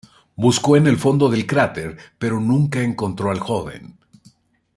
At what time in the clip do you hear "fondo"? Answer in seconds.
0.97-1.29